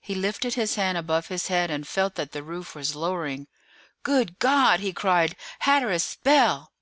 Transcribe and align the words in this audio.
He 0.00 0.14
lifted 0.14 0.54
his 0.54 0.76
hand 0.76 0.96
above 0.96 1.26
his 1.28 1.48
head, 1.48 1.70
and 1.70 1.86
felt 1.86 2.14
that 2.14 2.32
the 2.32 2.42
roof 2.42 2.74
was 2.74 2.96
lowering. 2.96 3.48
"Good 4.02 4.38
God!" 4.38 4.80
he 4.80 4.94
cried; 4.94 5.36
"Hatteras! 5.58 6.16
Bell!" 6.24 6.72